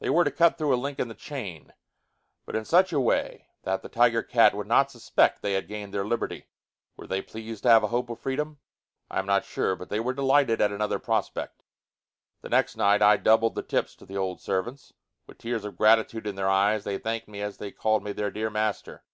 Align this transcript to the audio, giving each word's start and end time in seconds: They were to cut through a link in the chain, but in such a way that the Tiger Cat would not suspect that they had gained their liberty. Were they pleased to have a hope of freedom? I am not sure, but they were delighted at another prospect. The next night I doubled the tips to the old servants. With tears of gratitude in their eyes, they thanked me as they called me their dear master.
They 0.00 0.10
were 0.10 0.24
to 0.24 0.32
cut 0.32 0.58
through 0.58 0.74
a 0.74 0.74
link 0.74 0.98
in 0.98 1.06
the 1.06 1.14
chain, 1.14 1.72
but 2.44 2.56
in 2.56 2.64
such 2.64 2.92
a 2.92 2.98
way 2.98 3.46
that 3.62 3.82
the 3.82 3.88
Tiger 3.88 4.20
Cat 4.20 4.52
would 4.52 4.66
not 4.66 4.90
suspect 4.90 5.36
that 5.36 5.42
they 5.42 5.52
had 5.52 5.68
gained 5.68 5.94
their 5.94 6.04
liberty. 6.04 6.48
Were 6.96 7.06
they 7.06 7.22
pleased 7.22 7.62
to 7.62 7.68
have 7.70 7.84
a 7.84 7.94
hope 7.94 8.10
of 8.10 8.18
freedom? 8.18 8.58
I 9.12 9.20
am 9.20 9.26
not 9.26 9.44
sure, 9.44 9.76
but 9.76 9.88
they 9.88 10.00
were 10.00 10.12
delighted 10.12 10.60
at 10.60 10.72
another 10.72 10.98
prospect. 10.98 11.62
The 12.40 12.48
next 12.48 12.74
night 12.76 13.00
I 13.00 13.16
doubled 13.16 13.54
the 13.54 13.62
tips 13.62 13.94
to 13.94 14.04
the 14.06 14.16
old 14.16 14.40
servants. 14.40 14.92
With 15.28 15.38
tears 15.38 15.64
of 15.64 15.76
gratitude 15.78 16.26
in 16.26 16.34
their 16.34 16.50
eyes, 16.50 16.82
they 16.82 16.98
thanked 16.98 17.28
me 17.28 17.40
as 17.40 17.58
they 17.58 17.70
called 17.70 18.02
me 18.02 18.10
their 18.10 18.32
dear 18.32 18.50
master. 18.50 19.04